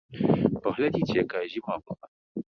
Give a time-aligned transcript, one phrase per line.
[0.63, 2.05] Паглядзіце, якая зіма была.